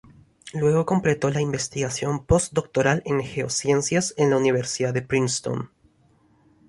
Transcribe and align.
Luego 0.53 0.87
completó 0.87 1.29
la 1.29 1.41
investigación 1.41 2.25
postdoctoral 2.25 3.03
en 3.05 3.21
geociencias 3.21 4.15
en 4.17 4.31
la 4.31 4.37
Universidad 4.37 4.95
de 4.95 5.03
Princeton. 5.03 5.69